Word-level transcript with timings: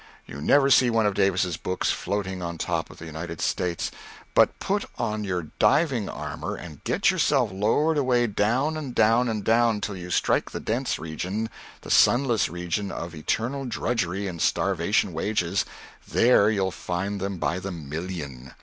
You 0.25 0.41
never 0.41 0.71
see 0.71 0.89
one 0.89 1.05
of 1.05 1.13
Davis's 1.13 1.57
books 1.57 1.91
floating 1.91 2.41
on 2.41 2.57
top 2.57 2.89
of 2.89 2.97
the 2.97 3.05
United 3.05 3.39
States, 3.39 3.91
but 4.33 4.57
put 4.57 4.83
on 4.97 5.23
your 5.23 5.49
diving 5.59 6.09
armor 6.09 6.55
and 6.55 6.83
get 6.83 7.11
yourself 7.11 7.51
lowered 7.53 7.99
away 7.99 8.25
down 8.25 8.77
and 8.77 8.95
down 8.95 9.29
and 9.29 9.43
down 9.43 9.79
till 9.79 9.95
you 9.95 10.09
strike 10.09 10.49
the 10.49 10.59
dense 10.59 10.97
region, 10.97 11.51
the 11.81 11.91
sunless 11.91 12.49
region 12.49 12.91
of 12.91 13.13
eternal 13.13 13.65
drudgery 13.65 14.25
and 14.27 14.41
starvation 14.41 15.13
wages 15.13 15.65
there 16.07 16.49
you'll 16.49 16.71
find 16.71 17.21
them 17.21 17.37
by 17.37 17.59
the 17.59 17.71
million. 17.71 18.55